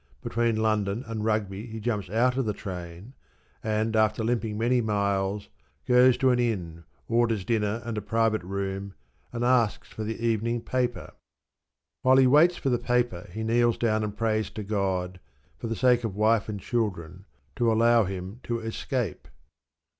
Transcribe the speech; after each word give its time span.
Between 0.23 0.55
London 0.55 1.03
and 1.05 1.23
Rugby 1.23 1.67
he 1.67 1.79
jumps 1.79 2.09
out 2.09 2.35
of 2.35 2.45
the 2.47 2.55
train, 2.55 3.13
and, 3.63 3.95
after 3.95 4.23
limping 4.23 4.57
many 4.57 4.81
miles, 4.81 5.47
goes 5.85 6.17
to 6.17 6.31
an 6.31 6.39
inn, 6.39 6.85
orders 7.07 7.45
dinner 7.45 7.83
and 7.85 7.95
a 7.99 8.01
private 8.01 8.41
room, 8.41 8.95
and 9.31 9.43
asks 9.43 9.89
for 9.89 10.03
the 10.03 10.17
evening 10.25 10.59
paper. 10.61 11.13
While 12.01 12.17
he 12.17 12.25
waits 12.25 12.57
for 12.57 12.69
the 12.69 12.79
paper 12.79 13.29
he 13.31 13.43
kneels 13.43 13.77
down 13.77 14.03
and 14.03 14.17
prays 14.17 14.49
to 14.49 14.63
God, 14.63 15.19
for 15.59 15.67
the 15.67 15.75
sake 15.75 16.03
of 16.03 16.15
wife 16.15 16.49
and 16.49 16.59
children, 16.59 17.25
to 17.57 17.71
allow 17.71 18.05
him 18.05 18.39
to 18.41 18.59
escape. 18.59 19.27